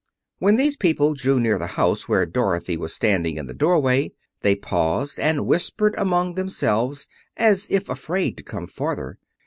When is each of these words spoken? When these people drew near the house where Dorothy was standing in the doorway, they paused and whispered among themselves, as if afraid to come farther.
When 0.39 0.55
these 0.55 0.77
people 0.77 1.13
drew 1.13 1.39
near 1.39 1.59
the 1.59 1.67
house 1.77 2.09
where 2.09 2.25
Dorothy 2.25 2.75
was 2.75 2.91
standing 2.91 3.37
in 3.37 3.45
the 3.45 3.53
doorway, 3.53 4.13
they 4.41 4.55
paused 4.55 5.19
and 5.19 5.45
whispered 5.45 5.93
among 5.95 6.33
themselves, 6.33 7.07
as 7.37 7.69
if 7.69 7.87
afraid 7.87 8.35
to 8.37 8.43
come 8.43 8.65
farther. 8.65 9.19